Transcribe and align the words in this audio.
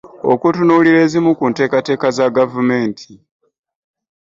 Okutunuulira 0.31 0.97
ezimu 1.05 1.31
ku 1.37 1.43
nteekateeka 1.51 2.07
za 2.17 2.27
gavumenti. 2.37 3.13